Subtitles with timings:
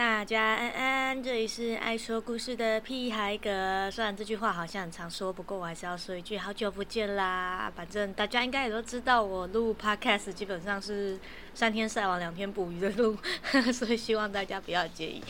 [0.00, 3.90] 大家安安，这里是爱说故事的屁孩哥。
[3.90, 7.70] 虽然这句话好像很常说，不过我还是要说一句：好久不见啦！
[7.76, 11.18] 反正大家应该也都知道，我录 podcast 基本上是
[11.52, 13.14] 三天晒网，两天捕鱼的录，
[13.74, 15.22] 所以希望大家不要介意。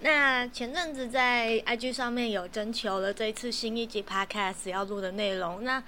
[0.00, 5.82] 那前阵子在 IG 上面有征求了这一次新一集 podcast 要录的内容，那。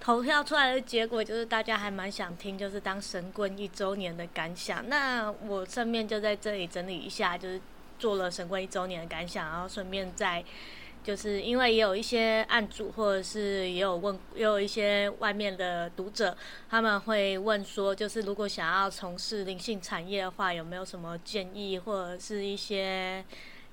[0.00, 4.88] 投票出来的结果就是大家还蛮想听，就是当神棍一周年的感想。
[4.88, 7.60] 那我顺便就在这里整理一下，就是
[7.98, 10.42] 做了神棍一周年的感想，然后顺便再
[11.02, 16.36] 就是因为也有一些案主或者是也有问，也有一些外面的读者，
[16.70, 23.24] 他们会问说，就是如果想要从事灵性产业的话，有没有什么建议或者是一些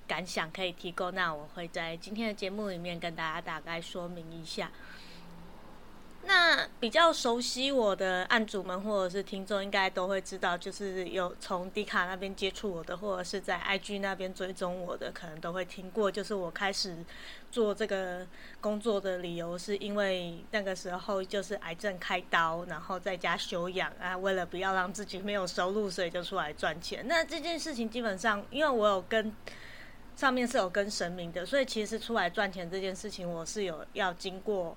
[0.07, 1.13] 感想可以提供？
[1.13, 4.71] 那我会在今天的节目里面跟大家大概说明一下。
[6.27, 16.11] 那比较熟悉我的案主们或者是听众，应该都会知道，就是有从迪卡那边接触我的，或者是在 IG 那边追踪我的，可能都会听过。
[16.11, 16.97] 就是我开始
[17.51, 18.25] 做这个
[18.59, 27.07] 工作的理由，是因为那个时候就是癌症开刀，然后在家休养啊，为了不要让自己没有收入，所以就出来赚钱。
[27.07, 29.31] 那这件事情基本上，因为我有跟
[30.15, 34.75] 上面是有跟神明的，所以其实出来赚钱这件事情，我是有要经过。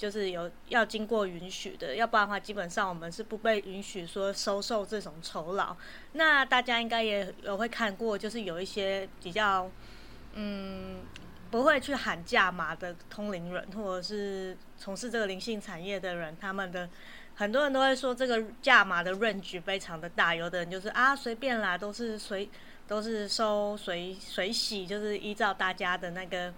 [0.00, 5.76] 就是有要经过允许的，要不然的话，基本上我们是不被允许说收受这种酬劳。
[6.12, 9.70] 那大家应该也有会看过，就是有一些比较
[10.32, 11.00] 嗯
[11.50, 16.88] 不会去喊价码的通灵人，或者是从事这个灵性产业的人，他们的
[17.34, 22.48] 很多人都会说这个价码的 range 非常的大，有的人就是啊随便啦，都是随
[22.88, 26.54] 都是收随随喜，就是依照大家的那个。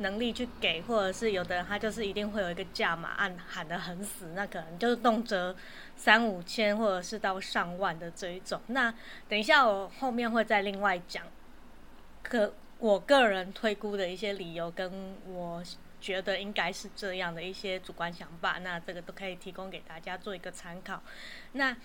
[0.00, 5.54] 能力去给，或者是有的人他就是一定会有一个价码，按喊得很死，那可能就是动辄
[5.94, 8.58] 三五千，或者是到上万的这一种。
[8.68, 8.92] 那
[9.28, 11.26] 等一下我后面会再另外讲，
[12.22, 15.62] 可我个人推估的一些理由，跟我
[16.00, 21.02] 觉得应该是这样的一些主观想法，那这个都可以提供给大家做一个参考。
[21.52, 21.76] 那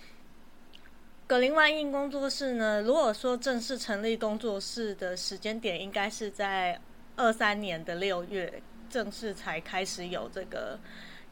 [1.26, 6.80] 葛林万应工作室呢，如果说正式成立工作室的时间点，应该是在。
[7.16, 10.78] 二三年的六月，正式才开始有这个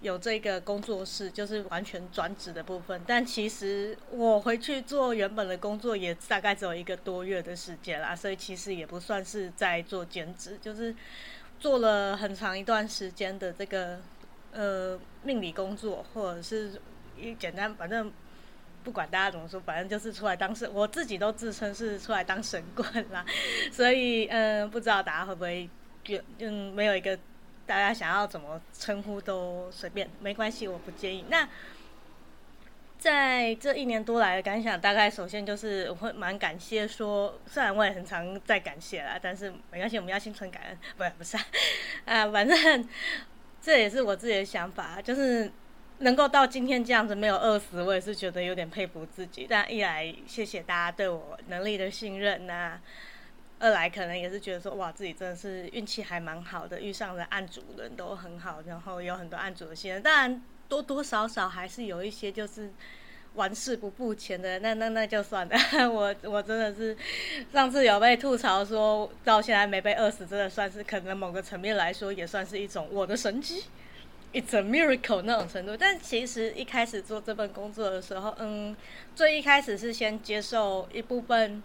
[0.00, 3.00] 有这个工作室，就是完全转职的部分。
[3.06, 10.94] 但其实我回去做原本的工作，也大概只有一个多月的时间啦，所以其实也不算是在做兼职，就是
[11.60, 14.00] 做了很长一段时间的这个
[14.52, 16.80] 呃命理工作，或者是
[17.18, 18.12] 一简单，反正
[18.84, 23.24] 不管大家怎么说，反正就是出来当神，我自己都自称是出来当神棍啦。
[23.72, 25.68] 所以嗯，不知道大家会不会。
[26.04, 27.18] 就嗯，没有一个
[27.64, 31.24] 大家想要怎么称呼都随便，没关系，我不介意。
[31.30, 31.48] 那
[32.98, 41.38] 在这一年多来的感想，大概首先就是我会蛮感谢说，虽然我也很常在感谢啦，但是没关系，我们要心存感恩，不是不是
[42.04, 42.88] 啊，反正
[43.62, 45.50] 这也是我自己的想法，就是
[45.98, 49.46] 能够到今天这样子没有饿死，我也是觉得有点佩服自己。
[49.48, 52.80] 但一来谢谢大家对我能力的信任呐。
[53.60, 60.02] 二来可能也是觉得说，哇，自己真的是运气还蛮好的，遇上的案主人都很好，然后有很多案主的信任。
[60.02, 62.70] 当然多多少少还是有一些就是
[63.34, 65.56] 玩世不付钱的，那那那就算了。
[65.88, 66.94] 我我真的是
[67.52, 73.64] 上次有被吐槽说到现在没被饿死，真的算是可能某个层面来说也算是一种我的神机
[74.34, 75.74] ，It's a miracle 那种程度。
[75.76, 78.76] 但其实一开始做这份工作的时候，嗯，
[79.14, 81.62] 最一开始是先接受一部分。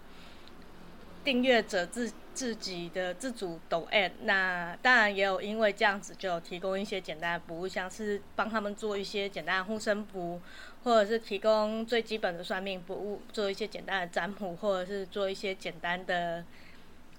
[1.22, 10.40] 订阅者自自己的自主抖 a 那当然也有因为这样子就提供一些简单的服务，像是帮他们做一些简单的护身符，
[10.86, 16.46] 或者是提供最基本的算命服务，做一些简单的占卜，或者是做一些简单的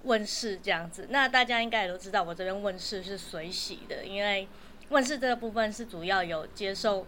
[0.05, 1.07] 问世这样子。
[1.11, 4.49] 那大家应该也都知道，我这边问世是随喜的，因为
[4.91, 7.07] 问世这个部分是主要有接受，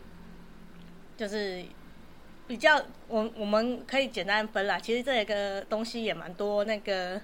[1.16, 1.64] 就是。
[2.44, 2.76] 比较，
[3.08, 4.78] 我我们可以简单分啦。
[4.78, 7.18] 其实这个东西也蛮多，那个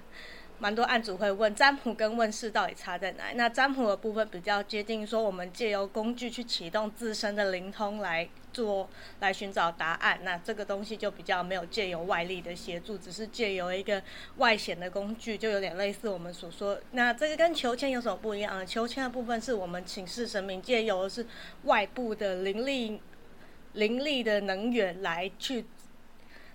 [0.57, 3.25] 蛮多案主会问占卜跟问世到底差在哪？
[3.35, 10.19] 那占卜的部分比较接近说，我们借由工具去启动自身的灵通来做，来寻找答案。
[10.23, 14.01] 那这个东西就比较没有借由外力的协助，只是借由一个
[14.37, 16.79] 外显的工具，就有点类似我们所说。
[16.91, 18.65] 那这个跟求签有什么不一样呢？
[18.65, 21.25] 求签的部分是我们请示神明，借由的是
[21.63, 23.01] 外部的灵力。
[23.73, 25.63] 灵力的能源来去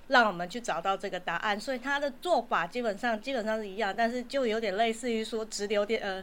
[0.09, 6.23] 让我们去找到这个答案，所以它的做法基本上基本上是一样，但是就有点类似于说直流电呃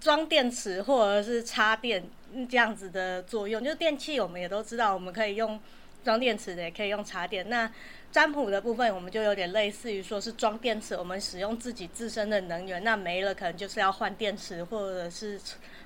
[0.00, 2.04] 装电池或者是插电
[2.48, 3.62] 这样子的作用。
[3.62, 5.58] 就是电器我们也都知道，我们可以用
[6.04, 7.48] 装电池的，也可以用插电。
[7.48, 7.70] 那
[8.10, 15.38] 占卜的部分，我们就有点类似于说是装电池，我们使用自己自身的能源，那没了可能就是要换电池，或者是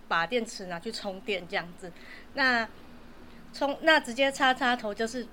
[0.06, 1.90] 把电池拿去充电这样子。
[2.34, 2.68] 那
[3.52, 5.26] 充那直接插插头就是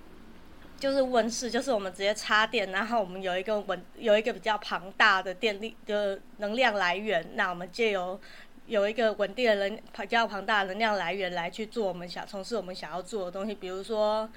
[0.79, 8.19] 就是温室，就是我们直接插电，然后我们有一个稳有一个比较庞大的电力的能量来源，那我们借由
[8.69, 14.29] 有一个稳定的能比较庞大的能量来源来去做我们想从事我们想要做的东西，比如说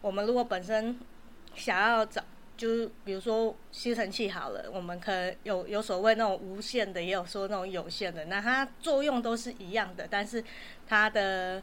[0.00, 0.98] 我们如果本身。
[1.52, 2.22] 想要找，
[2.56, 10.42] 就是比如说吸尘器好了，我们可能有有所谓那种无线的，也有说那种有线的，那它作用都是一样的，但是
[10.86, 11.60] 它的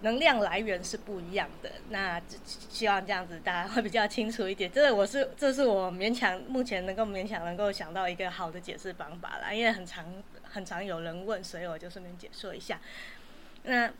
[0.00, 1.70] 能量来源是不一样的。
[1.90, 4.72] 那希望这样子大家会比较清楚一点。
[4.72, 10.06] 这我是这是我勉强目前能够勉强能够想到一个好的解释方法啦，因为很长
[10.50, 12.80] 很常有人问，所以我就顺便解说一下。
[13.64, 13.90] 那。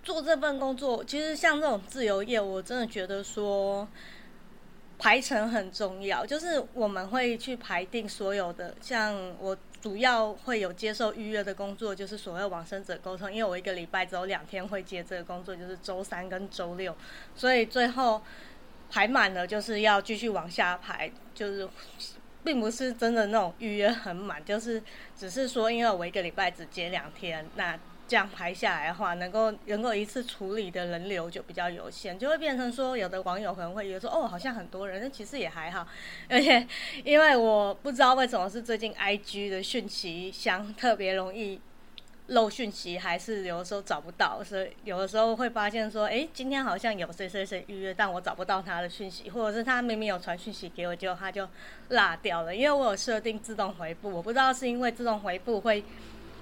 [0.00, 3.86] 做这份工作，其实像这种自由业，我真的觉得说
[4.96, 6.24] 排程很重要。
[6.24, 13.30] 就是我们会去排定所有的，像我主要会有接受预约的工作，就是所谓往生者沟通。
[13.30, 16.96] 因为我一个礼拜只有两天会接这个工作，就是周三跟周六，
[17.36, 18.22] 所以最后
[18.88, 21.12] 排满了，就是要继续往下排。
[21.34, 21.68] 就是
[22.44, 24.82] 并不是真的那种预约很满，就是
[25.16, 27.78] 只是说，因为我一个礼拜只接两天，那。
[28.08, 35.86] 这样排下来的话，能够能够一次处理的人流就比较有限，就会变成说，有的网友可能会觉得说，哦，好像很多人，但其实也还好。
[36.26, 36.66] 而且，
[37.04, 41.60] 因为我不知道为什么是最近 IG 的讯息箱特别容易
[42.28, 51.48] 漏讯息，还是有的时候找不到，所以有的时候会发现说，哎，今天好像有谁谁谁预约，但我找不到他的讯息，或者是他明明有传讯息给我，结果他就
[51.88, 55.84] 落掉了，因为我有设定自动回复，我不知道是因为自动回复会。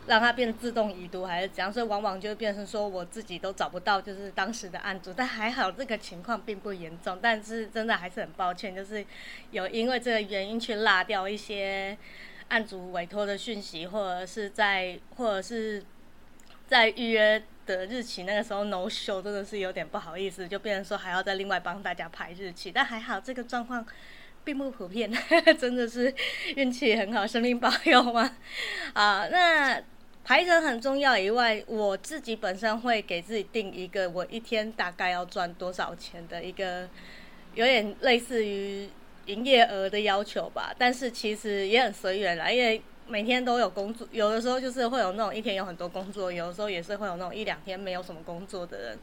[0.08, 5.12] 让它变自动已读还是怎样，所以往往就变成说我自己都找不到，就是当时的案主。
[5.12, 9.04] 但还好这个情况并不严重，但是真的还是很抱歉，就是
[9.50, 11.98] 有因为这个原因去落掉一些
[12.48, 15.82] 案主委托的讯息，或者是在或者是
[16.66, 22.72] 在预约的日期那个时候 no show，真的是有点不好意思，就变成说还要再另外帮大家排日期。
[22.72, 23.86] 但还好这个状况
[24.44, 25.10] 并不普遍，
[25.58, 26.14] 真的是
[26.54, 28.36] 运气很好，生命保佑吗？
[28.92, 29.82] 啊，那。
[30.28, 36.88] 排程很重要以外，我自己本身会给自己定一个我一天大概要赚多少钱的一个，
[37.54, 38.88] 有点类似于
[39.26, 40.74] 营业额的要求吧。
[40.78, 48.98] 但是其实也很随缘啦，因为每天都有工作，有的时候就是会有那种一天有很多工作，有的时候也是会有那种一两天没有什么工作的人。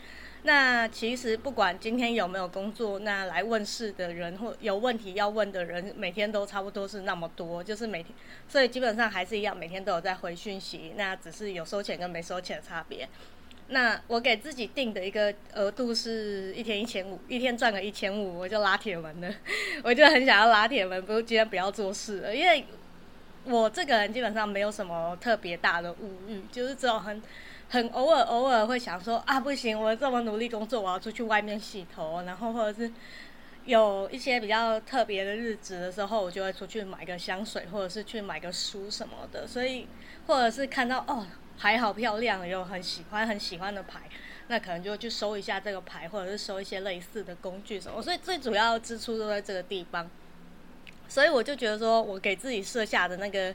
[0.46, 8.14] 那其实不管今天有没有工作，那来问事的人或有问题要问的人，每天都差不多是那么多，就是每天，
[8.50, 13.08] 所以基本上还是一样，每天都有在回讯息，那只是有收钱跟没收钱的差别。
[13.68, 19.34] 那我给自己定的一个额度是一天一千五，一天赚个一千五，我就拉铁门了。
[19.84, 22.66] 我就很想要拉铁门，不今天不要做事了，因为
[23.46, 27.22] 我这个人基本上没有什么特别大的物欲，就是这种很。
[27.70, 32.92] 很偶尔偶尔会想说啊，不行，我这么努力工作，我要出去外面洗头，然后或者是
[33.66, 39.48] 有一些比较特别的日子的时候，我就会出去买个香水，或者是去买个书什么的。
[39.48, 39.88] 所以
[40.28, 41.26] 或者是看到哦
[41.58, 44.02] 牌好漂亮，有很喜欢很喜欢的牌，
[44.48, 48.02] 那可能就去收一下这个牌，或者是收一些类似的工具什么。
[48.02, 50.10] 所以最主要支出都在这个地方。
[51.08, 53.54] 所以我就觉得说，我给自己设下的那个。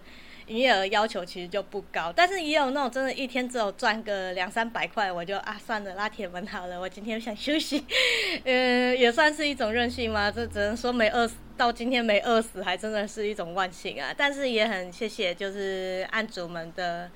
[0.48, 7.84] 营业额要求其实就不高，但是也有那种真的一天只有赚个两三百块，我就啊算了，拉铁门好了，我今天想休息，
[8.44, 10.32] 呃，也算是一种任性吗？
[10.32, 14.10] 这只能说没饿死，到今天没饿死，还真的是一种万幸啊！
[14.16, 17.10] 但是也很谢谢，就是案主们的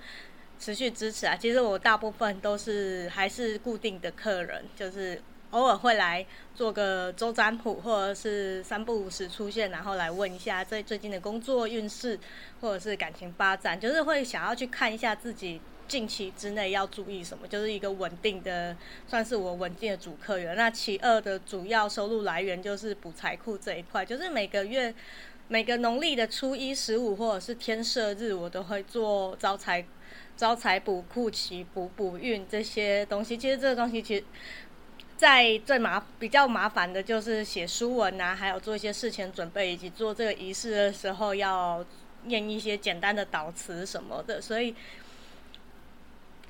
[0.62, 1.34] 持续支持啊。
[1.34, 5.20] 其实我大部分都是还是固定的客人，就是。
[5.52, 12.18] 偶尔会来做个周占卜，或者是三不五时出现，然后来问一下最最近的工作运势，
[12.62, 18.74] 或者是感情发展，就是会想要去看一下自己近期之内要注意什么，就是一个稳定的，
[19.06, 20.56] 算是我稳定的主客源。
[20.56, 24.94] 那其二的主要收入来源就是补财库这一块，就是每个月
[25.48, 29.84] 每个农历的初一、十五或者是天赦日，我都会做招财
[30.36, 33.36] 招财补库、祈补补运这些东西。
[33.36, 34.24] 其实这个东西其实。
[35.14, 41.84] 在最麻比较麻烦的就是写书文啊，还有做一些事前准备，以及做这个仪式的时候要
[42.24, 44.74] 念一些简单的祷词什么的，所以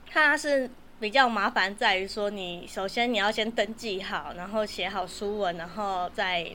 [0.09, 6.51] 它是比较麻烦在于说，你首先你要先登记好，然后写好书文，然后再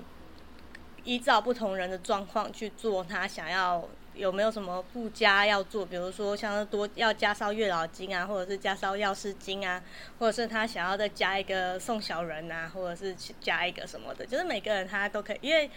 [1.03, 9.81] 依照不同人的状况去做他想要有没有什么不加要做，比如说像是多要加烧月老金啊，或者是加烧药师金啊，
[10.19, 15.69] 或者是他想要再加一个送小人啊，或者是加一个什么的，就是每个人他都可以，因为。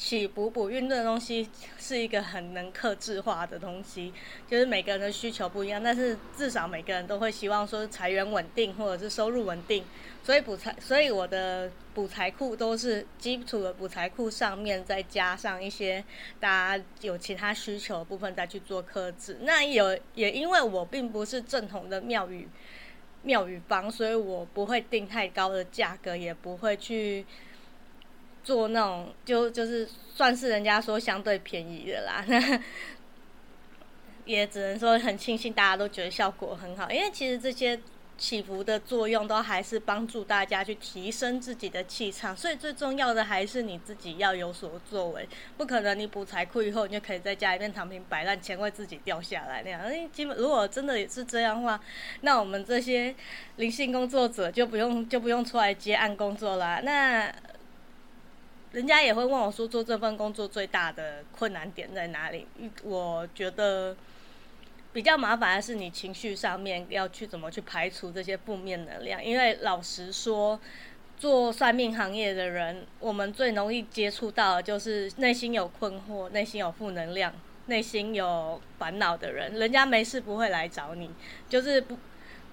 [0.00, 1.46] 起补补运动的东西
[1.78, 4.10] 是一个很能克制化的东西，
[4.48, 9.84] 就是每个人的需求不一样，但是至少每个人都会希望说财源稳定或者是收入稳定，
[10.24, 16.02] 所以补财，所以我的补财库都是基础的补财库上面再加上一些
[16.40, 19.36] 大家有其他需求的部分再去做克制。
[19.42, 22.48] 那有也因为我并不是正统的庙宇
[23.22, 27.26] 庙宇方，所以我不会定太高的价格，也不会去。
[28.42, 32.24] 做那种就就是算是人家说相对便宜的啦，
[34.24, 37.78] 也只能说很庆幸大家都觉得效果很好，因为其实这些
[38.16, 49.82] 起伏的作用都还是帮助大家去提升自己的气场，所以最重要的还是你自己要有所作为，不可能你补财库以后你就可以在家里面躺平摆烂，钱会自己掉下来那样。
[49.86, 51.80] 因为基本如果真的也是这样的话，
[52.20, 53.14] 那我们这些
[53.56, 56.82] 灵性工作者就不用就不用出来接案工作啦。
[56.84, 57.34] 那
[58.72, 62.46] 人家也会问我说，做这份工作最大的困难点在哪里？
[62.84, 63.96] 我觉得
[64.92, 69.24] 比较麻烦的是你情绪上面要去怎么去排除这些负面能量。
[69.24, 70.60] 因为老实说，
[71.18, 77.32] 做算命行业的人，我们最容易接触到的就是内心有困惑、内心有负能量、
[77.66, 79.52] 内心有烦恼的人。
[79.54, 81.10] 人家没事不会来找你，
[81.48, 81.98] 就是不。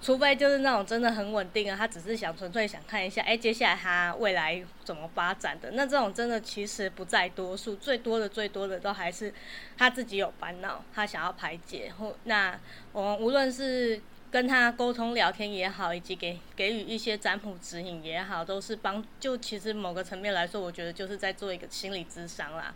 [0.00, 5.72] 除非就是那种真的很稳定啊，他只是想纯粹想看一下，哎，接下来他未来怎么发展的。
[5.72, 9.32] 那这种真的其实不在多数，最多的最多的都还是
[9.76, 11.92] 他自己有烦恼，他想要排解。
[11.98, 12.58] 或那
[12.92, 14.00] 我们无论是。
[14.30, 19.02] 跟他沟通聊天也好，以及给给予一些占卜指引也好，都是帮。
[19.18, 22.74] 就其实某个层面来说，我觉得就是在做一个心理智商啦，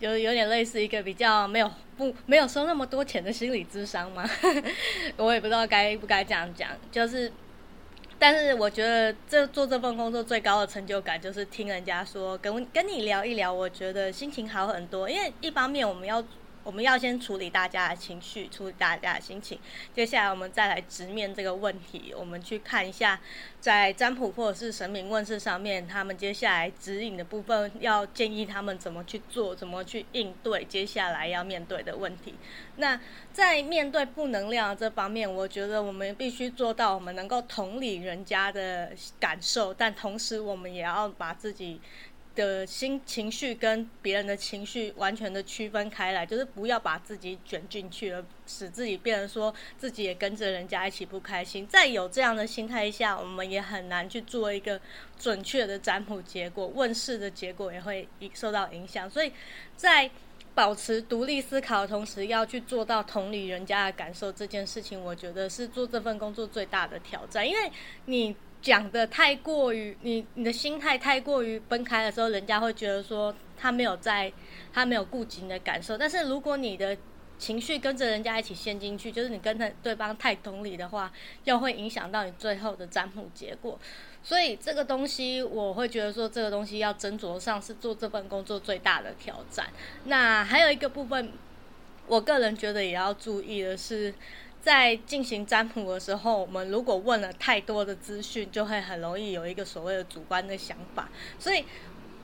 [0.00, 4.28] 有有点类似一个比较没有不没有收那么多钱的心理智商嘛。
[5.16, 7.30] 我也不知道该不该这样讲，就是，
[8.18, 15.08] 但是我觉得这做这份工作最高的成就感就是听人家说跟跟你聊一聊，我觉得心情好很多。
[15.08, 16.24] 因为一方面我们要。
[16.62, 19.58] 我们要先处理大家的情绪，处理大家的心情。
[19.94, 22.12] 接下来，我们再来直面这个问题。
[22.16, 23.18] 我们去看一下，
[23.60, 32.34] 在占卜或者是神明问世上面，他们接下来指引的部分，要建议他们怎么去做，怎么去应对接下来要面对的问题。
[32.76, 33.00] 那
[33.32, 41.80] 在面对负能量这方面，我觉得我们必须做到，我们能够同理人家的感受，但同时我们也要把自己。
[42.34, 51.66] 的心情绪跟别人的情绪完全的区分开来，就是不要把自己卷进去了，使自己变成说自己也跟着人家一起不开心。
[51.66, 54.80] 在有这样的心态下，我们也很难去做一个
[55.18, 59.10] 准确的占卜结果，问世的结果也会受到影响。
[59.10, 59.32] 所以
[59.76, 60.10] 在
[60.54, 67.70] 保持独立思考的同时，要去做到同理人家的感受这件事情，我觉得是做这份工作最大的挑战，因为
[68.06, 68.36] 你。
[68.62, 74.30] 讲的太过于你，你的心态太过于分开的时候，人家会觉得说他没有在，
[74.72, 75.96] 他没有顾及你的感受。
[75.96, 76.96] 但是如果你的
[77.38, 81.10] 情绪跟着人家一起陷进去，就是你跟他对方太同理的话，
[81.44, 83.78] 又会影响到你最后的占卜结果。
[84.22, 89.68] 所以这个东西，我会觉得说这个东西要斟酌上是做这份工作最大的挑战。
[90.04, 91.32] 那还有一个部分，
[92.06, 94.12] 我个人觉得也要注意的是。
[94.62, 101.08] 在进行占卜的时候，我们如果问了太多的资讯，就会很容易有一个所谓的主观的想法。
[101.38, 101.64] 所以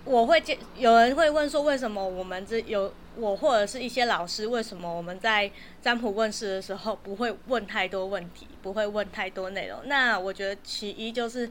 [0.05, 5.51] 我会见有人会问说，为什么我们这有我或者是一些老师，为什么我们在
[5.81, 9.81] 占卜问世的时候不会问太多问题，不会问太多内容？
[9.87, 11.51] 那我觉得其一就是，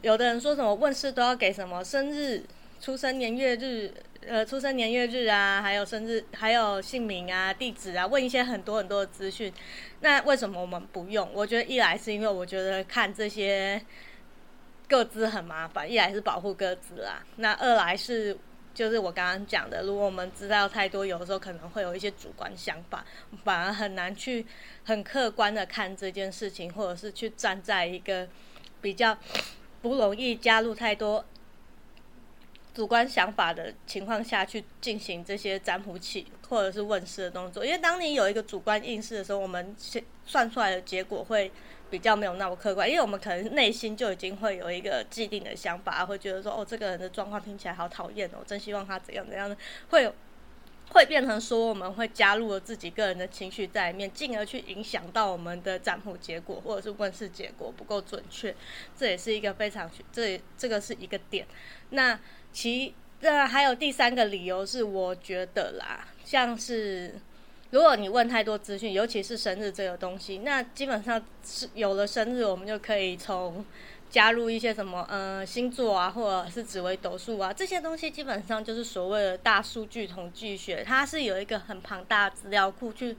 [0.00, 2.42] 有的人说什么问世都要给什么生日、
[2.80, 3.92] 出生年月日。
[4.26, 9.52] 呃，出生年月日啊，还有生日，还有姓名啊、地址啊，问一些很多很多的资讯。
[10.00, 11.28] 那为什么我们不用？
[11.34, 13.80] 我觉得一来是因为我觉得看这些
[14.88, 17.22] 各自很麻烦，一来是保护各自啦。
[17.36, 18.36] 那二来是
[18.72, 23.04] 就是我刚刚讲的，如果我们知道太多，有的时候可能会有一些主观想法，
[23.44, 24.46] 反而很难去
[24.84, 28.26] 很客观的看这件事情，或者是去站在一个
[28.80, 29.18] 比较
[29.82, 31.24] 不容易加入太多。
[32.74, 39.74] 主观想法的情况下去进行这些占卜器或者是问世的动作，因为当你有一个主观应试的时候，我们
[40.26, 41.52] 算出来的结果会
[41.88, 49.56] 比较没有那么客观，因为我们可能内心就已经会有一个既定的想法，会觉得说哦，这个人的状况听起来好讨厌哦，真希望他怎样怎样的，
[49.90, 50.12] 会有
[50.90, 58.52] 会变成说我们会加入了自己个人的情绪在里面，进而去影响到我们的占卜结果或者是问世结果不够准确，
[58.98, 61.46] 这也是一个非常这这个是一个点，
[61.90, 62.18] 那。
[62.54, 67.14] 其那还有第三个理由是，我觉得啦，像是
[67.70, 73.64] 如果你问太多资讯，尤其是生日这个东西，那基本上是有了生日，我们就可以从
[74.08, 83.16] 加入一些什么呃星座啊，或者是紫微斗数啊这些东西，基本上就是所谓的大数据统计学，它是有一个很庞大的资料库去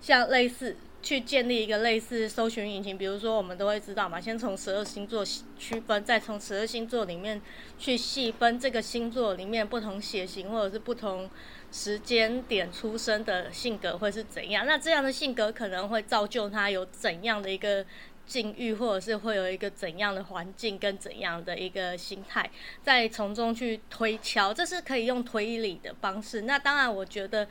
[0.00, 0.76] 像类似。
[1.08, 7.40] 去建立一个类似搜寻引擎，比如说我们都会知道嘛，先从十二星座区分，再从十二星座里面
[7.78, 11.30] 去细分这个星座里面不同血型或者是不同
[11.72, 14.66] 时间点出生的性格会是怎样。
[14.66, 17.82] 那这样的性格可能会造就他有怎样的一个
[18.26, 22.50] 境遇，或者是会有一个怎样的环境跟怎样的一个心态，
[22.82, 26.42] 再从中去推敲，这是可以用推理的方式。
[26.42, 27.48] 那当然，我觉得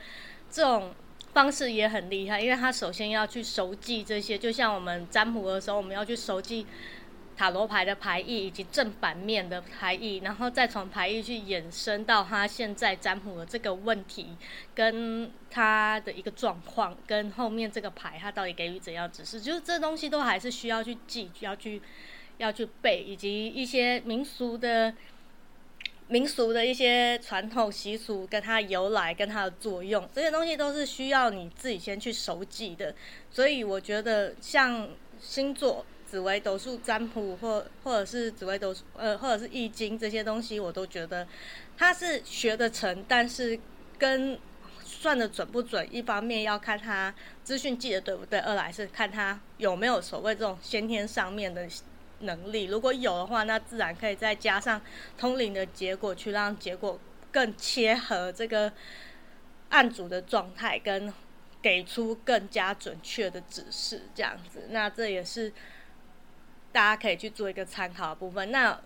[0.48, 0.94] 这种。
[1.38, 6.66] 方式也很厉害，因为他首先要去熟记这些，就像我们占卜的时候，我们要去熟记
[7.36, 14.36] 塔罗牌的牌意以及正反面的牌意，然后再从牌意去衍生到他现在占卜的这个问题，
[14.74, 21.80] 跟他的一个状况，跟后面这个牌他到底给予怎样指示，就是这东西都还是需要去记，要去
[22.38, 24.92] 要去背，以及一些民俗的。
[26.08, 32.94] 民俗的一些传统习俗，跟它由来，跟它的作用，这些东西都是需要你自己先去熟记的。
[33.30, 34.88] 所以我觉得，像
[35.20, 41.28] 星座、紫微斗数、占卜，或或者是紫微斗数，呃，或者是易经这些东西，我都觉得
[41.76, 43.60] 它是学得成，但是
[43.98, 44.38] 跟
[44.82, 51.68] 算的准不准，一方面要看它资讯记得对不对，二来是看它有没有所谓这种先天上面的。
[52.20, 54.80] 能力如果有的话，那自然可以再加上
[55.16, 56.98] 通灵的结果，去让结果
[57.30, 58.72] 更切合这个
[59.70, 61.12] 案主的状态，跟
[61.60, 64.68] 给出更加准确的指示，这样子。
[64.70, 65.52] 那这也是
[66.72, 68.50] 大家可以去做一个参考的部分。
[68.50, 68.80] 那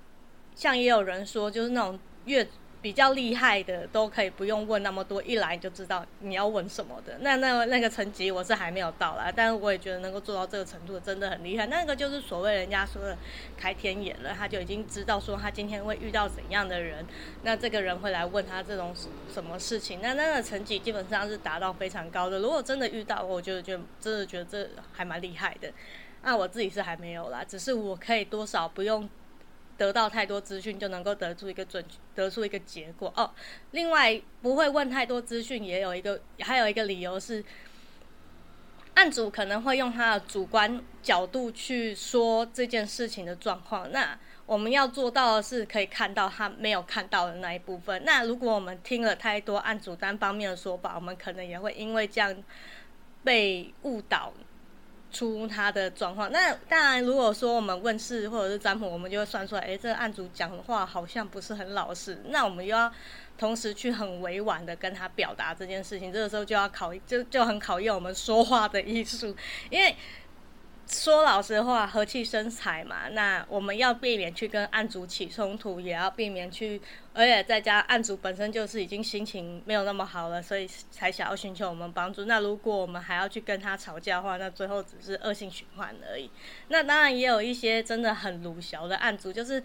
[0.55, 2.47] 像也有人说，就是那种越。
[2.83, 7.17] 比较厉害的都可以不用问那么多，一来就知道你要问什么的。
[7.21, 11.65] 那那那个层级我是还没有到啦，但是我也觉得能够做到这个程度真的很厉害。
[11.69, 13.17] 那个就是所谓人家说的
[13.57, 17.07] 开天眼了，他就已经知道说他今天会遇到怎样的人，
[17.45, 18.93] 那这个人会来问他这种
[19.33, 20.01] 什么事情。
[20.03, 22.41] 那那个层级基本上是达到非常高的。
[22.41, 25.73] 如果真的遇到，我觉得就真的觉得这还蛮厉害的。
[26.25, 29.09] 那我自己是还没有啦，只是我可以多少不用。
[29.79, 33.31] 得到太多资讯就能够得出一个准得出一个结果哦。
[33.73, 37.45] 另外，不会问太多资讯，也有一个还有一个理由是，
[38.95, 43.91] 案主可能会用他的主观角度去说这件事情的状况。
[43.91, 48.05] 那我们要做到的是可以看到他没有看到的那一部分。
[48.05, 52.37] 那如果我们听了太多案主单方面的说法，我们可能也会因为这样
[53.25, 54.33] 被误导。
[55.13, 62.91] 出他的状况，那当然，如果说我们问事或者是占卜，我们就会算出来，哎，这个案主讲的话好像不是很老实，那我们又要
[63.37, 69.37] 同时去很委婉的跟他表达这件事情，这个时候就要考，就就很考验我们说话的艺术，
[69.71, 69.95] 因为。
[70.93, 73.09] 说老实话，和气生财嘛。
[73.09, 76.81] 那我们要避免去跟案主起冲突，也要避免去，
[77.15, 82.27] 而且在家案主本身就是已经心情没有那么好了，所以才想要寻求我们帮助。
[82.27, 86.31] 那如果我们还要去跟他吵架的话，那最后只是恶性循环而已。
[86.69, 89.63] 那当然也有一些真的很鲁小的案主，就是。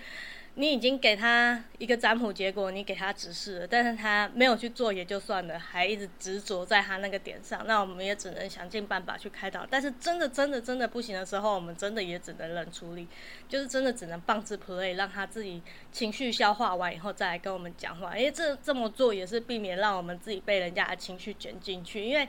[0.60, 9.68] 你已经给他一个占卜结果，你给他指示了，但是他没有去做也就算了，还一直执着在他那个点上，那我们也只能想尽办法去开导。
[9.70, 13.08] 但是真的真的真的不行的时候，我们真的也只能冷处理，
[13.48, 18.18] 就是真的只能棒子 play，让他自己情绪消化完以后再来跟我们讲话。
[18.18, 22.28] 因为这这么做也是避免让我们自己被人家的情绪卷进去，因为。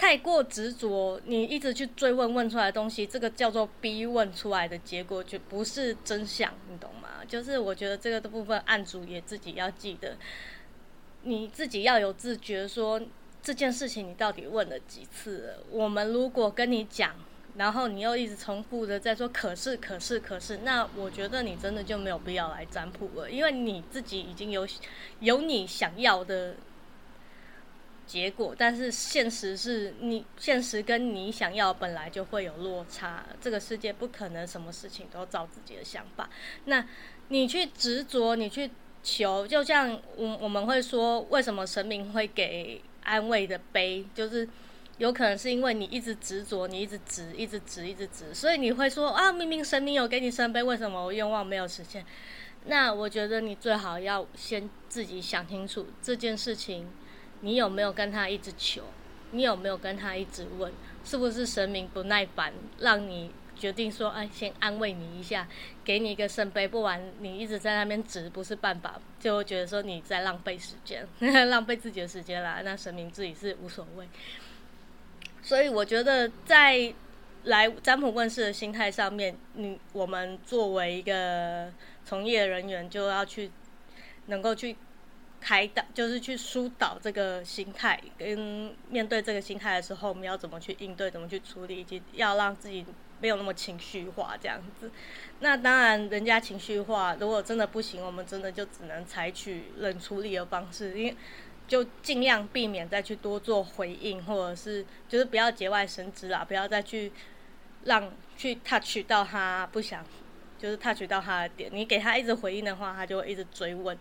[0.00, 7.22] 太过执着，你一直去追问问出来的东西，这个叫做逼问出来的结果，就不是真相，你懂吗？
[7.28, 10.16] 就是我觉得这个的部分，案主也自己要记得，
[11.24, 12.98] 你自己要有自觉，说
[13.42, 15.64] 这件事情你到底问了几次了？
[15.70, 17.14] 我们如果跟你讲，
[17.58, 24.66] 然后你又一直重复的在说可是可是可是，那我觉得你真的就没有必要来占卜了，因为你自己已经有
[25.18, 26.54] 有你想要的。
[28.10, 33.24] 结果，但是现实是你现实跟你想要本来就会有落差。
[33.40, 36.28] 这个世界不可能什么事情都照自己的想法。
[36.64, 36.84] 那
[37.28, 38.68] 你去执着，你去
[39.04, 44.04] 求，就像我我们会说，为什么神明会给安慰的杯？
[44.12, 44.48] 就是
[44.98, 52.04] 有可能是因为你一直执着，你一直执，一直执，一直执，所以你会说啊，明明神明有给你圣杯，为什么我愿望没有实现？
[52.64, 56.88] 那我觉得你最好要先自己想清楚这件事情。
[57.40, 58.82] 你有没有跟他一直求？
[59.32, 60.72] 你有没有跟他一直问？
[61.04, 65.46] 是不是神明不耐烦，让你决定说，哎，先安慰你一下，
[65.84, 71.06] 给你一个圣杯，不然你一直在那边直不是办法，就觉得说你在浪费时间，
[71.48, 72.60] 浪费自己的时间啦。
[72.64, 74.08] 那神明自己是无所谓。
[75.42, 76.92] 所以我觉得在
[77.44, 81.72] 来占卜问世的心态上面，你我们作为一个
[82.04, 83.50] 从业人员，就要去
[84.26, 84.76] 能够去。
[85.40, 92.84] 开导就是去疏导这个心态，跟面对这个心态的时候，我们要怎么去应对，怎么去处理，以及要让自己
[93.20, 94.90] 没有那么情绪化这样子。
[95.40, 101.16] 那当然，人家情绪化，如果真的不行，我们真的就只能采取冷处理的方式，因为
[101.66, 107.12] 就尽量避免再去多做回应，或者是就是不要节外生枝啦，不要再去
[107.84, 110.04] 让去 touch 到他不想，
[110.60, 111.70] 就是 touch 到他的点。
[111.72, 113.96] 你给他一直回应的话，他就会一直追问。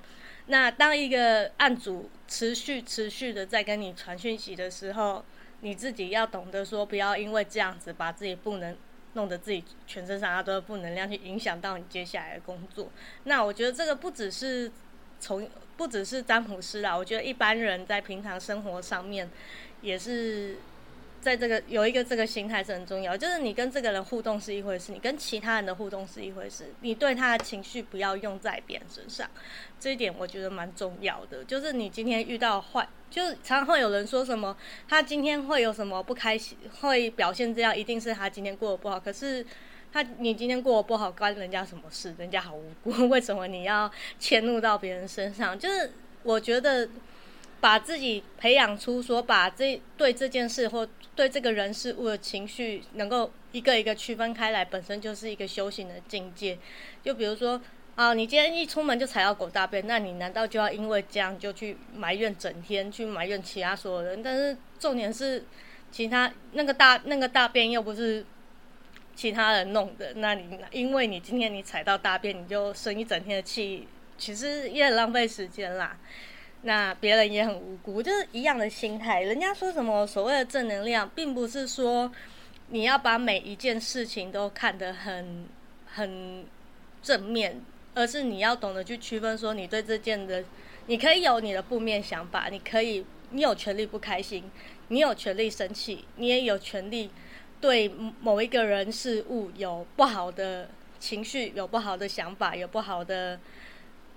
[0.47, 5.23] 那当一个案主持续持续的在跟你传讯息的时候，
[5.61, 8.75] 你自己要懂得说，不要因为这样子把自己不能
[9.13, 12.89] 弄得自己全身上下都是负能量，去影响到你接下来的工作。
[13.23, 14.71] 那我觉得这个不只是
[15.19, 19.29] 从不只是占卜师啦，我觉得一般人在平常生活上面
[19.81, 20.57] 也是。
[21.21, 29.29] 在这个有一个这个心态是很重要，就是你跟这个人互动是一回事，你跟其他人的互动是一回事，你对他的情绪不要用在别人身上，
[29.79, 31.43] 这一点我觉得蛮重要的。
[31.43, 34.55] 就是你今天遇到坏，就是常常会有人说什么，
[34.87, 38.99] 他今天会有什么不开心，会表现这样，一定是他今天过得不好。
[38.99, 39.45] 可是
[39.91, 42.15] 他你今天过得不好，关人家什么事？
[42.17, 45.57] 人家好无辜，为什么你要迁怒到别人身上？
[45.59, 45.91] 就是
[46.23, 46.87] 我觉得。
[47.61, 56.57] 把自己培养出说，把这对这件事或对这个人事物的情绪，能够一个一个区分开来，本身就是一个修行的境界。
[57.03, 57.59] 就比如说，
[57.95, 64.23] 啊，你今天一出门就踩到狗大便，那你难道就要因为这样就去埋怨整天，去埋怨其他所有人？
[64.23, 65.43] 但是重点是，
[65.91, 68.25] 其他那个大那个大便又不是
[69.15, 73.85] 其他人弄的，那你因为你今天你踩到大便，你就生一整天的气，
[74.17, 75.97] 其实也很浪费时间啦。
[76.61, 79.21] 那别人也很无辜，就是一样的心态。
[79.21, 82.11] 人家说什么所谓的正能量，并不是说
[82.67, 85.47] 你要把每一件事情都看得很
[85.85, 86.45] 很
[87.01, 87.61] 正面，
[87.95, 90.43] 而是你要懂得去区分，说你对这件的，
[90.87, 94.43] 你可以有你的负面想法，你可以，你有权利不开心，
[94.89, 97.09] 你有权利生气，你也有权利
[97.61, 100.69] 对某一个人事物有不好的
[100.99, 103.39] 情绪，有不好的想法，有不好的。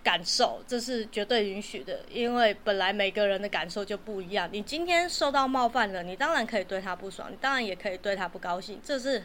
[0.03, 4.49] 感受这是绝对允许的，因为本来每个人的感受就不一样。
[4.53, 9.25] 你今天受到冒犯了，你当然可以对他不爽，你当然也可以对他不高兴，这是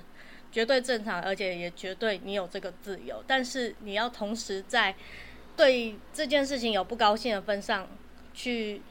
[0.51, 3.23] 绝对正常，而且也绝对你有这个自由。
[3.25, 4.93] 但是你要同时在
[5.55, 7.87] 对这件事情有不高兴的份上
[8.33, 8.81] 去。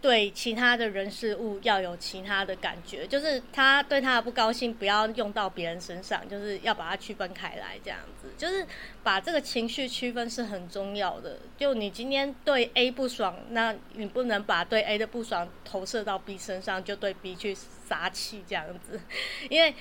[0.00, 8.66] 对其他的人事物要有其他的感觉，就是他对他的不高兴不要用到别人身上，就是要把它区分开来，这样子，就是
[9.02, 11.38] 把这个情绪区分是很重要的。
[11.58, 18.98] 就你今天对 A 不爽，那你不能把对 A 的不爽投射到 B 身上，就对 B 去撒气这样子，
[19.50, 19.74] 因为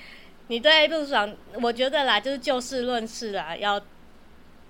[0.48, 3.82] 你对 A 不爽，我觉得啦，就是就事论事啦，要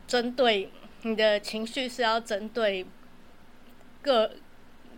[0.06, 0.70] 针对
[1.02, 2.86] 你的情绪是要针对
[4.04, 4.32] 个。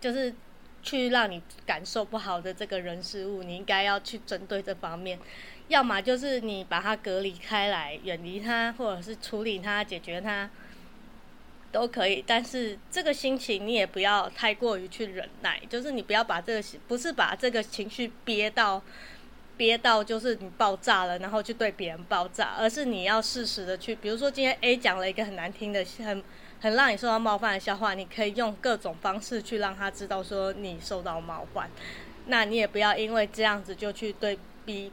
[0.02, 0.34] 就是
[0.82, 5.16] 去让你感受不好的这个人事物，你应该要去针对这方面，
[5.68, 10.50] 要么就是你把它隔离开来，远离它，或者是处理它、解决它，
[11.70, 12.24] 都可以。
[12.26, 18.82] 但是这个心情你也不要太过于去忍耐，就是你不要把这个不是把这个情绪憋到
[19.56, 26.20] 憋到就是你爆炸了，然后去对别人爆炸，而是你要适时的去，比如说今天 A 讲了一个很难听的很。
[26.62, 31.68] 很让你受到冒犯的笑话，你可以用各种方式去让他知道说你受到冒犯。
[32.26, 34.92] 那你也不要因为这样子就去对 B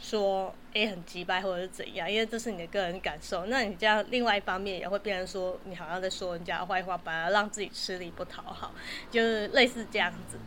[0.00, 3.46] 说 A 很击败或者是怎样，因为这是你的个人感受。
[3.46, 8.72] 那你这样另外一方面也会变成说你好像在说人家坏话，反而让自己吃力不讨好，
[9.10, 10.38] 就是类似这样子。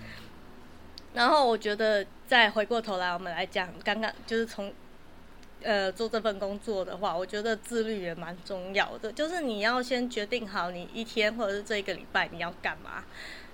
[1.13, 4.73] 然后我觉得再回过头来，我们来讲刚刚就是从。
[5.63, 9.11] 呃，做这份工作的话，我觉得自律也蛮重要的。
[9.11, 13.03] 就是你要先决定好你一天或者是这一个礼拜你要干嘛。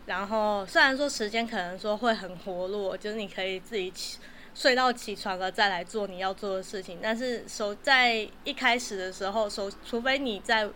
[0.05, 4.19] 然后虽然说时间可能说会很活络，就是你可以自己起
[4.55, 6.99] 睡到起床了再来做你要做的事情。
[7.01, 10.69] 但是首在一开始的时候，首除非你在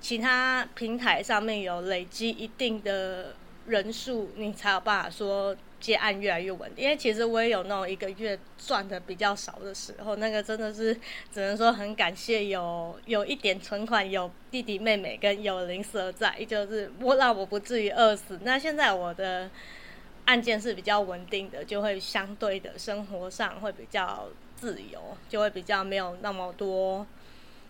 [0.00, 3.34] 其他平台上面有累积一定的
[3.66, 5.56] 人数，你才有办法说。
[5.80, 10.94] 接案越来越稳定，因为其实我也有那种一个月赚的比较少的时候，那个真的是
[11.32, 18.38] 只能说很感谢有有一点存款，有弟弟妹妹跟有零舍在，就是我让我不至于饿死。
[18.42, 19.50] 那现在我的
[20.26, 27.06] 案件是比较稳定的，就会相对的生活上会比较自由，就会比较没有那么多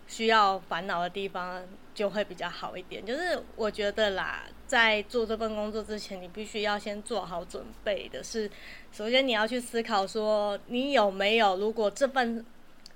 [0.07, 3.05] 需要烦恼的地方，就会比较好一点。
[3.05, 8.49] 就是我觉得啦，在做这份工作之前，你必须要先做好准备的是，
[8.91, 12.45] 首先你要去思考说，你有没有如果这份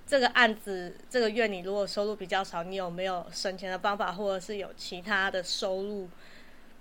[0.08, 6.10] 这个案子这个月你如果收入比较少，你有没有省钱的方法，或者是有其他的收入？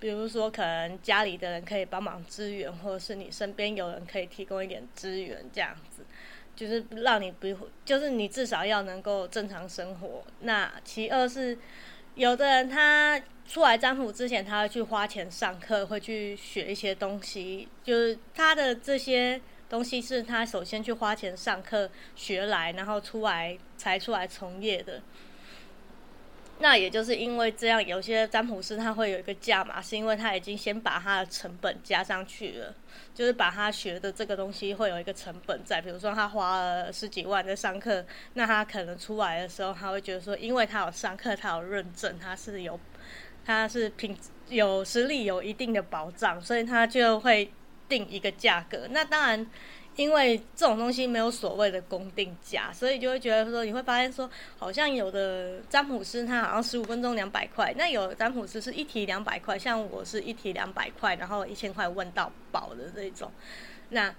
[0.00, 6.02] 比如说，可能家里的人可以帮忙支援，或者是你身边有人可以提供一点资源，这样子，
[6.54, 10.22] 就是让你不，就是你至少要能够正常生活。
[10.40, 11.56] 那其二是，
[12.14, 25.02] 有的人他出来占卜之前，他会去花钱上课，会去学一些东西，就是他的这些东西是他首先去花钱上课学来，然后出来才出来从业的。
[26.60, 32.74] 那也就是因为这样，有些占卜师他会有一个价码，是因为他已经先把他的成本加上去了，
[33.12, 35.80] 就是把他学的这个东西会有一个成本在。
[35.80, 42.78] 比如说他花了十几万在上课，那他可能出来的时候，他会觉得说，因为他有上课，他有认证，他是有，
[43.44, 44.16] 他是凭
[44.48, 47.52] 有实力有一定的保障，所以他就会
[47.88, 48.86] 定一个价格。
[48.90, 49.46] 那当然。
[49.96, 54.28] 因为这种东西没有所谓的公定价，所以就会觉得说，你会发现说，
[54.58, 63.30] 好像有的占卜师他好像十五分钟两百块，那有的占卜师是一题两百块，像我是一题两百块，然后一千块问到饱的这种。
[63.90, 64.12] 那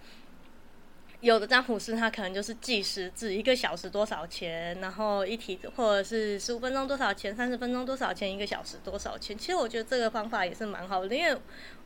[1.19, 9.37] 有的占卜师他可能就是计时制，一个小时多少钱，然后一题或者是十五分钟多少钱，三十分钟多少钱，一个小时多少钱。
[9.37, 11.37] 其实我觉得这个方法也是蛮好的，因为。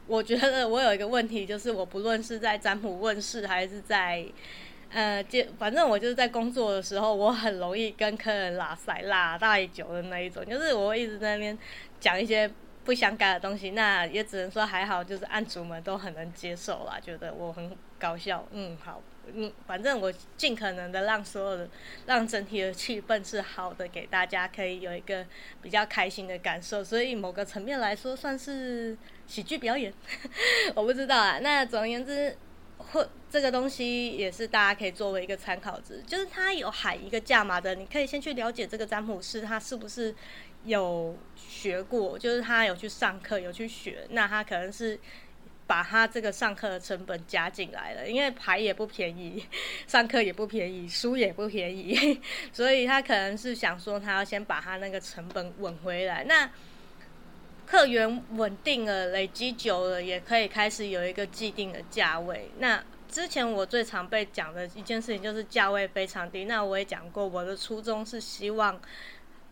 [0.10, 4.26] 我觉得我有一个问题，就是我不论是在占卜问世，还是在
[4.92, 11.56] 呃，就反正我就是在工作的时候，我很容易跟客人拉塞拉太久的那一种，就是我会一直在那边
[12.00, 12.50] 讲一些
[12.84, 13.70] 不相干的东西。
[13.70, 18.44] 那也只能说还好，就是案主们都很能接受啦，觉得我很搞笑。
[18.52, 19.00] 嗯，好，
[19.34, 21.70] 嗯，反正我尽可能的让所有的，
[22.06, 25.26] 让整体的气氛是好的，给大家可以有一个
[25.62, 26.84] 比较开心的感受。
[26.84, 28.98] 所以某个层面来说，算是。
[29.30, 29.94] 喜剧表演，
[30.74, 31.38] 我不知道啊。
[31.38, 32.36] 那总而言之，
[32.80, 40.16] 或这个东西也是大家可以作为一个参考值，就是他有喊一个价码的，你可以先去了解这个占卜师他是不是
[40.64, 45.00] 有学过，就是他有去上课有去学，那他可能是
[45.70, 49.46] 把他这个上课的成本加进来了，因为牌也不便宜，
[49.86, 52.20] 上课也不便宜，书也不便宜，
[52.52, 56.24] 所以他可能是想说他要先把他那个成本稳回来。
[56.24, 56.50] 那
[57.68, 62.50] 客源稳定了，累积久了，也可以开始有一个既定的价位。
[62.58, 66.46] 那之前我最常被讲的一件事情就是价位非常低。
[66.46, 68.82] 那我也讲过，我的初衷是希望，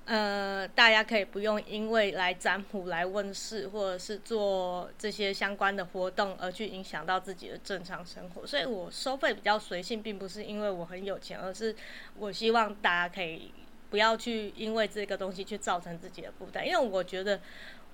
[0.08, 8.48] 呃，大家可以不用因为来占卜、来问事，或者是做这些相关的活动而去影响到自己的正常生活。
[8.48, 11.76] 所以我收费比较随性，并不是因为我很有钱，而是
[12.18, 13.52] 我希望大家可以
[13.90, 17.40] 不要去因为这个东西去造成自己的负担，因为我觉得。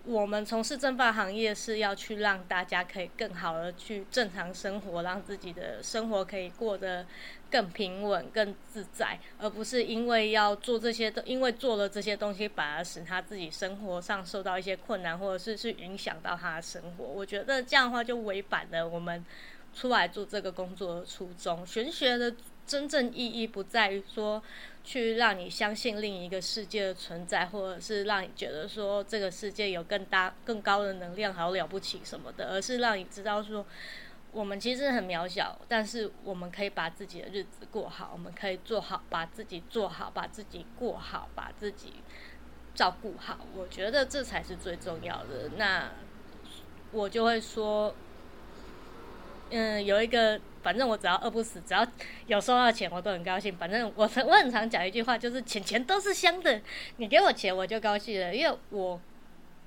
[0.05, 7.05] 我们从事正法行业是要去让大家可以更好的去正常生活，让自己的生活可以过得
[7.53, 17.05] 更平稳、更自在，而不是因为要做这些，因为做了这些东西，反而使他自己生活上受到一些困难，或者是去影响到他的生活。
[17.05, 19.23] 我觉得这样的话就违反了我们
[19.75, 21.63] 出来做这个工作的初衷。
[21.63, 22.33] 玄学的
[22.65, 24.41] 真正意义不在于说。
[24.85, 33.65] 去让你相信另一个世界的存在，或者是让你觉得说这个世界有更大、更高的能量，好了不起什么的，而是让你知道说，
[34.33, 41.93] 我们其实很渺小，但是我们可以把自己的日子过好，我们可以做好，把自己做好，把自己过好，把自己
[42.75, 43.37] 照顾好。
[43.55, 45.51] 我觉得这才是最重要的。
[45.57, 45.91] 那
[46.91, 47.95] 我就会说，
[49.51, 50.41] 嗯，有一个。
[50.63, 51.85] 反正我只要饿不死，只要
[52.25, 53.53] 有收到钱，我都很高兴。
[53.57, 56.61] 反正我我很常讲一句话，就是钱钱都是香的，
[56.95, 58.33] 你给我钱我就高兴了。
[58.33, 58.97] 因为我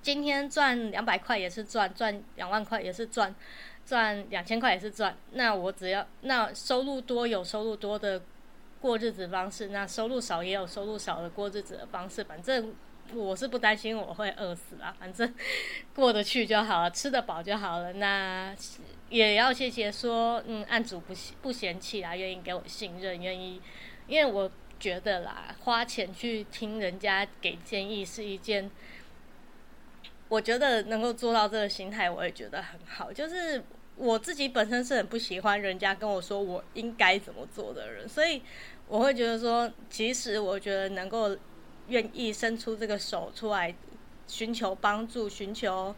[0.01, 3.35] 今天赚两百块也是赚，赚两万块也是赚，
[3.87, 5.17] 赚两千块也是赚。
[5.33, 8.21] 那我只要那收入多有收入多的
[8.81, 12.23] 过日子方式，那收入少也有收入少的过日子的方式。
[12.25, 12.75] 反正
[13.15, 15.33] 我是不担心我会饿死啊，反正
[15.95, 17.93] 过得去就好了，吃得饱就好了。
[17.95, 18.55] 那。
[19.09, 23.63] 也要谢谢说，嗯，案主不不嫌弃啦，愿意给我信任，愿意，
[24.09, 28.69] 因为我觉得啦，花钱去听人家给建议是一件，
[30.29, 33.13] 我觉得能够做到这个心态，我也觉得很好。
[33.13, 33.63] 就是
[33.97, 38.43] 我自己本身是很不喜欢人家跟我说我应该怎么做的人，所以
[38.89, 41.37] 我会觉得说，其实我觉得能够
[41.89, 43.75] 愿意伸出这个手出来
[44.27, 45.95] 寻求帮助，寻求。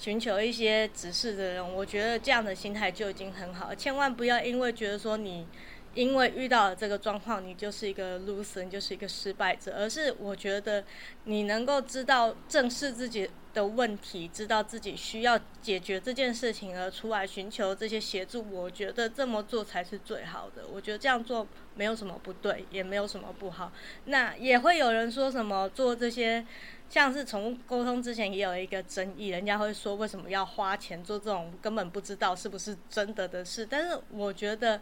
[0.00, 3.74] 寻求一些指示的人，我觉得这样的心态就已经很好。
[3.74, 5.44] 千万不要因为觉得说你
[5.92, 10.84] 因为遇到了这个状况，你就是一个 loser，你就是一个失败者，而是我觉得
[11.24, 13.28] 你能够知道正视自己。
[13.58, 20.62] 的问题，知道自己需要解决这件事情而出来寻求这些协助，我觉得这么做才是最好的。
[20.72, 21.44] 我觉得这样做
[21.74, 23.72] 没有什么不对，也没有什么不好。
[24.04, 26.46] 那也会有人说什么做这些，
[26.88, 33.66] 像是宠物沟通之前也有一个争议，人家会说为什么要花钱做这种根本不知道是不是真的的事。
[33.68, 34.80] 但是我觉得，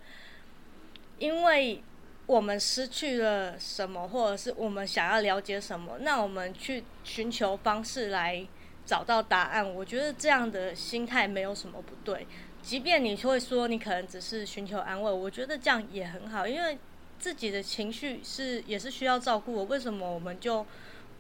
[1.19, 1.83] 因为
[2.27, 8.47] 我们失去了什么，或者是我们想要了解什么，那我们去寻求方式来。
[8.87, 12.27] 找到答案，我觉得这样的心态没有什么不对。
[12.63, 16.79] 即便你会说你可能只是寻求安慰，我觉得这样也很好，因为
[17.19, 19.65] 自己的情绪是也是需要照顾。
[19.67, 20.65] 为什么我们就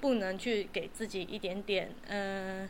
[0.00, 2.68] 不能去给自己一点点，嗯，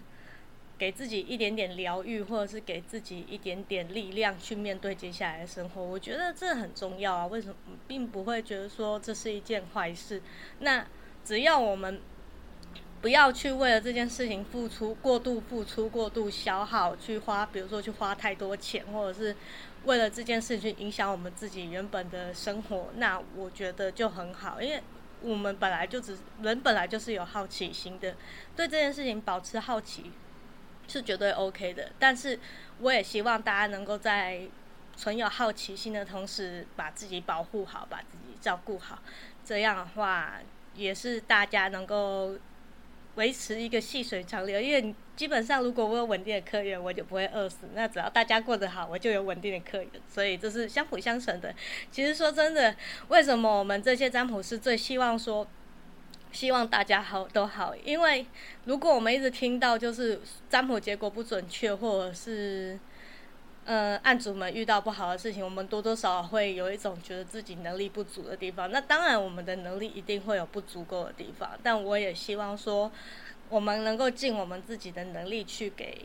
[0.78, 5.82] 给自己一点点疗愈，或者是给自己一点点力量去面对接下来的生活？
[5.82, 7.26] 我觉得这很重要啊。
[7.26, 7.54] 为什么
[7.86, 10.20] 并不会觉得说这是一件坏事？
[10.60, 10.86] 那
[11.24, 12.00] 只要我们。
[13.02, 19.36] 不要去为了这件事情付出过度付出过度消耗，去花，比如说去花太多钱，或者是
[19.84, 24.82] 为了这件事情影响我们自己原本的生活，那我觉得就很好，因为
[25.20, 28.14] 我们本来就只人本来就是有好奇心的，
[28.56, 30.10] 对这件事情保持好奇
[30.88, 31.92] 是绝对 OK 的。
[31.98, 32.40] 但是
[32.80, 34.40] 我也希望大家能够在
[34.96, 38.98] 存有好奇心的同时，把自己保护好，把自己照顾好，
[39.44, 40.40] 这样的话
[40.74, 42.36] 也是大家能够。
[43.16, 47.66] 维持一个细水长流，因为基本上如果我有稳定的客源，我就不会饿死。
[47.74, 51.54] 那只要大家过得好，我就有稳定的客源，所以这是相辅相成的。
[51.90, 52.76] 其实说真的，
[53.08, 55.46] 为什么我们这些占卜师最希望说，
[56.30, 57.74] 希望大家好都好？
[57.76, 58.26] 因为
[58.66, 62.78] 如果我们一直听到就是占卜结果不准确，或者是
[63.66, 68.70] 呃，案主们遇到不好的事情，我们多多少少会有一种觉得自己能力不足的地方。
[68.70, 71.50] 那当然，我们的能力一定会有不足够的地方。
[71.64, 72.92] 但我也希望说，
[73.48, 76.04] 我们能够尽我们自己的能力去给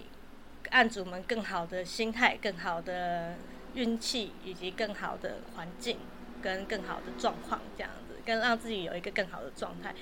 [0.71, 3.36] 案主们更好的心态、更好的
[3.76, 5.97] 运气，以及更好的环境
[6.41, 9.93] 跟更好的状况，这样子，跟让自己有一个更好的状态，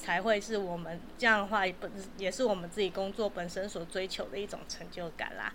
[0.00, 5.52] 才会是我们这样的话本也是我们自己工作本身所追求的一种成就感啦。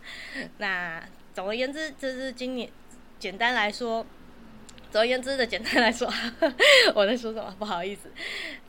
[0.59, 1.03] 那。
[1.35, 2.69] 总而言之，这是今年
[3.19, 4.05] 简单来说，
[4.89, 6.09] 总而言之的简单来说，
[6.95, 7.53] 我在说什么？
[7.59, 8.09] 不好意思，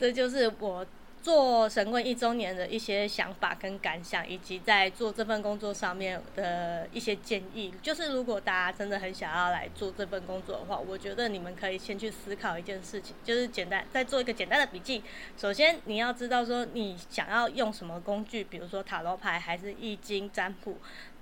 [0.01, 0.85] 这就是我
[1.27, 7.75] 做神棍一周年的一些想法跟感想，以及在做这份工作上面的一些建议。
[7.83, 15.03] 就是如果大家真的很想要来做这份工作的话，我觉得你们可以先去思考一件事情，就是简单再做一个简单的笔记。
[15.37, 20.79] 首先，你要知道说你想要用什么工具，比如说塔罗牌还是易经占卜。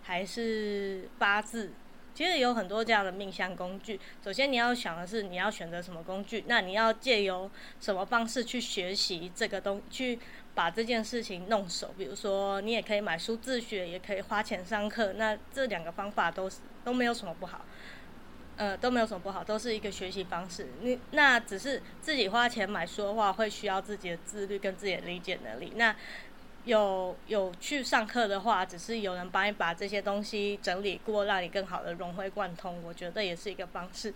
[0.07, 1.73] 还是八字，
[2.15, 3.99] 其实有很多这样的命相工具。
[4.23, 7.51] 首先你要想的是你要选择什么工具，那你要借由
[7.81, 10.19] 什么方式去学习这个东，去
[10.55, 11.93] 把这件事情弄熟。
[11.99, 15.15] 比如说你也可以买书自学，也可以花钱上课。
[15.15, 17.65] 那这两个方法都是都没有什么不好，
[18.57, 20.69] 呃，都没有什么不好，都是一个学习方式。
[20.83, 25.73] 你那只是自己花钱买书的话，会需要自己的自律跟自己的理解能力。
[25.75, 25.95] 那
[26.65, 34.13] 有有去上课的话，只是有人帮你把这些东西整理过，让你更好的融会贯通，我觉得也是一个方式。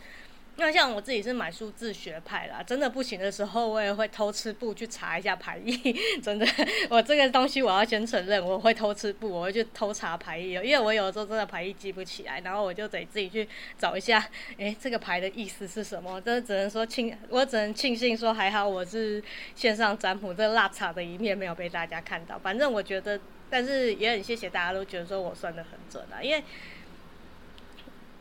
[0.61, 5.97] 那像我自己是买数字学派啦，真的不行的时候，我也会偷吃布去查一下牌意。
[6.21, 6.45] 真的，
[6.91, 16.21] 我这个东西我要先承认，我会偷吃布，我会去偷查牌意，因为我有时候真的牌意记不起来，然后我就得自己去找一下，诶，这个牌的意思是什么？
[16.21, 19.23] 这只能说庆，我只能庆幸说还好我是
[19.55, 22.37] 线上占卜，这辣茶的一面没有被大家看到。
[22.37, 26.43] 反正我觉得，但是也很谢谢大家都觉得说我算的很准啊，因为。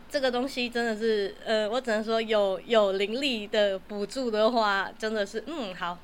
[0.10, 6.00] 这个东西真的是，呃，我只能说有有灵力的补助的话，真的是，嗯，好，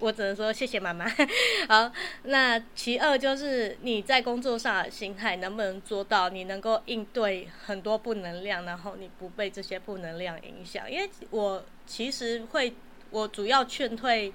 [0.00, 1.06] 我只能说谢谢妈妈。
[1.68, 1.92] 好，
[2.24, 10.90] 那其二就是你在工作上心态能不能做到，你能够应对很多负能量，然后你不被这些负能量影响。
[10.90, 12.74] 因为我其实会，
[13.10, 14.32] 我主要劝退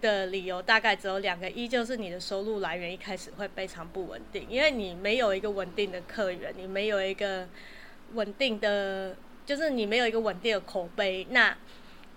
[0.00, 7.46] 的理由大概只有两个，一就是你的收入来源一开始会非常不稳定，因为你没有一个稳定的客源，你没有一个。
[8.14, 11.56] 稳定的，就是你没有一个稳定的口碑，那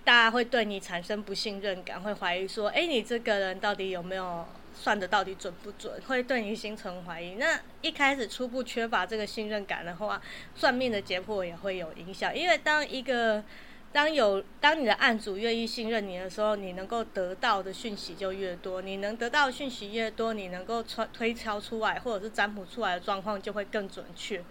[0.04, 4.46] 大家会对你产生不信任感，会怀疑说，哎，你这个人到底有没有
[4.76, 6.00] 算的到底准不准？
[6.08, 7.36] 会对你心存怀疑。
[7.36, 10.22] 那一开始初步缺乏这个信任感的话，
[10.56, 12.36] 算命的结果也会有影响。
[12.36, 13.44] 因为当一个
[13.92, 24.44] 当有当你的案主愿意信任你的时候，你能够得到的讯息就越多，你能得到讯息越多，你能够推推敲出来或者是占卜出来的状况就会更准确。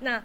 [0.00, 0.20] 那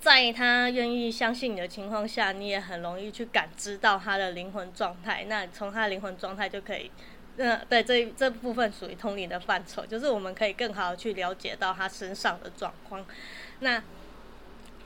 [0.00, 5.24] 在他愿意相信你的情况下，你也很容易去感知到他的灵魂状态。
[5.28, 6.90] 那从他的灵魂状态就可以，
[7.36, 13.04] 嗯，对，这这部分属于通灵的范畴，就是我们可以更好的去了解到他身上的状况。
[13.60, 13.82] 那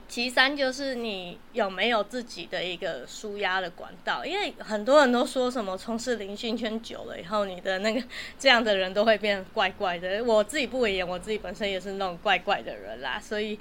[0.08, 8.02] 其三就是你有没有自己的一个舒压的管道，因为很多人都说什么从事灵性圈久了以后，你的那个
[8.36, 10.24] 这样的人都会变怪怪的。
[10.24, 13.20] 我自己不为言，我自己本身也是那种怪怪的人啦。
[13.20, 13.56] 所以，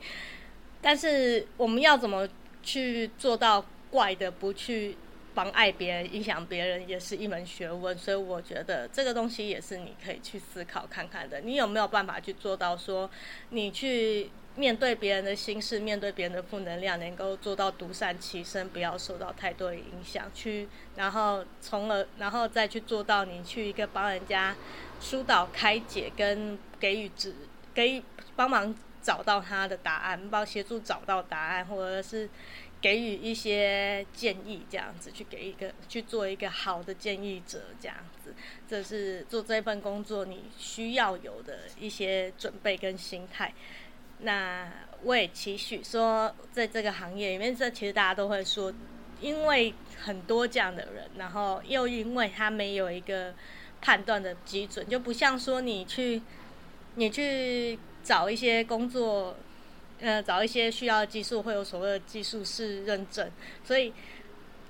[0.82, 2.28] 但是我们要怎么
[2.64, 4.98] 去做到怪的不去
[5.34, 7.98] 妨碍别人、影响别人，也是一门学问。
[7.98, 11.42] 所以我觉得这个东西也是你可以去思考看看的。
[11.42, 13.10] 你有没有办法去做到说
[13.50, 14.30] 你去？
[14.56, 20.30] 面对别人的心事，面对别人的负能量，能够做到独善其身，不要受到太多的影响。
[20.34, 20.68] 去，
[20.98, 24.54] 然后从而，然后再去做到你去一个帮人家
[25.00, 27.34] 疏导、开解跟给予指，
[27.74, 28.04] 给
[28.36, 28.76] 帮忙
[29.10, 32.30] 找到他的答案，帮协助找到答案，或者是
[32.80, 38.36] 给予一些建议，这样子去给一个去做一个好的建议者，这样子，
[38.68, 43.52] 这是做这份工作你需要有的一些准备跟心态。
[44.20, 48.72] 那我也期许说，在这个行业里面，这其实大家都会说，
[49.20, 53.34] 因为很多这样的人，然后又因为他没有一个
[53.82, 56.22] 判断的基准，就不像说你去
[56.94, 59.36] 你去找一些工作，
[60.00, 63.30] 呃，找一些需要技术会有所谓的技术是认证，
[63.64, 63.94] 所以。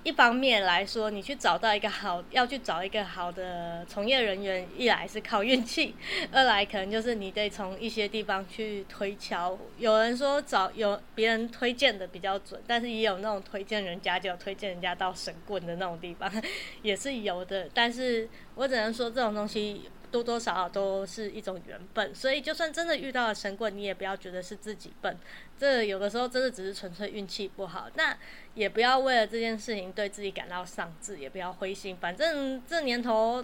[0.01, 5.93] 一方面来说，你去找到一个好，要去找一个好的从业人员，一来是靠运气，
[6.32, 9.59] 二来可能就是你得从一些地方去推敲。
[9.77, 16.32] 有人说找有别人推荐的比较准，但是也有那种推荐人家就推荐人家到神棍的那种地方，
[16.82, 17.67] 也是有的。
[17.73, 19.82] 但是我只能说这种东西。
[20.12, 25.18] 多多少少都是一种缘分，所以就算真的遇到了神棍，你也不要觉得是自己笨，
[25.57, 27.89] 这有的时候真的只是纯粹运气不好。
[27.95, 28.18] 那
[28.55, 31.95] 也不要为了这件事情对自己感到丧志，也不要灰心。
[31.97, 33.43] 反正这年头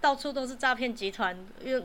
[0.00, 1.36] 到处都是诈骗集团，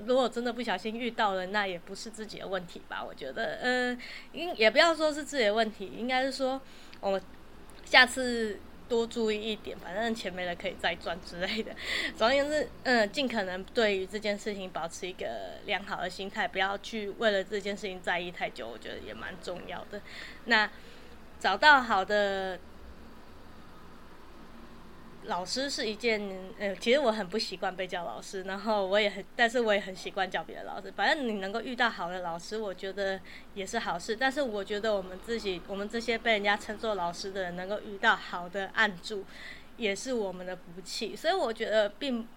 [0.05, 3.03] 如果真的不小心遇到了，那也不是自己的问题吧？
[3.03, 3.99] 我觉得，嗯，
[4.33, 6.61] 应也不要说是自己的问题，应该是说
[7.01, 7.19] 我
[7.85, 8.59] 下次。
[8.91, 11.71] 多注意一点，反正钱没了可以再赚之类的。
[12.17, 20.01] 总而言之，嗯，尽可能对于这件事情保持一个良好的心态，不要去为了这件事情在意太久，我觉得也蛮重要的。
[20.45, 20.69] 那
[21.39, 22.59] 找到好的。
[25.23, 26.21] 老师是一件，
[26.57, 30.91] 呃，其实我很不习惯被叫老师，然后我也很，但是我也很习惯叫别的老师。
[30.91, 33.19] 反正你能够遇到好的老师，我觉得
[33.53, 34.15] 也是好事。
[34.15, 39.23] 但是我觉得我们自己，我们这些被人家称作老师的人，能够遇到好的案主，
[39.77, 41.15] 也是我们的福气。
[41.15, 42.27] 所以我觉得并。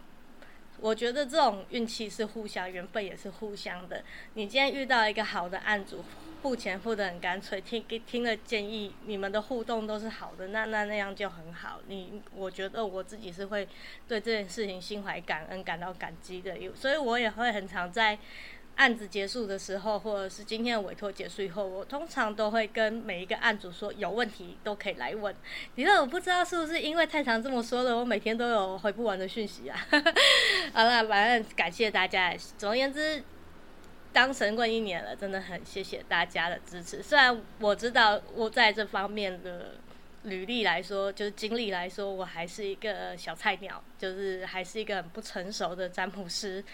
[0.81, 4.03] 我觉得这种运气是互相，缘分也是互相的。
[4.35, 6.05] 你今天遇到一个好的案主，
[6.43, 11.81] 付钱付得很干脆，听给听了建议，你们的互动都是好的，那那那样就很好。
[11.87, 13.66] 你我觉得我自己是会
[14.07, 18.18] 对这件事情心怀感恩，感到感激的，所以我也会很常在。
[18.77, 25.35] 案子结束的时候，或者是今天的委托结束以后，我通常都会跟每一个案主说，有问题都可以来问。
[25.77, 29.79] 你说我不知道是不是因为太常这么说了，我每天都有回不完的讯息啊。
[30.75, 32.35] 好了，反正感谢大家。
[32.59, 33.22] 总而言之，
[34.12, 37.03] 当神棍一年了，真的很谢谢大家的支持。
[37.03, 39.75] 虽然我知道我在这方面的
[40.25, 46.64] 履历来说，就是经历来说，我还是一个小菜鸟，就是还是一个很不成熟的占卜师。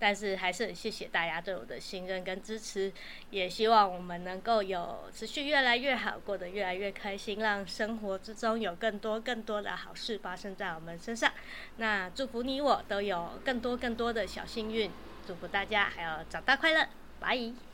[0.00, 2.90] 但是还是很谢谢大家对我的信任跟支持，
[3.30, 11.30] 也希望我们能够有持续越来越好，过得越来越开心，让生活之中有更多更多的好事发生在我们身上。
[11.76, 14.90] 那祝福你我都有更多更多的小幸运，
[15.26, 16.88] 祝福大家还要长大快乐，
[17.20, 17.69] 拜。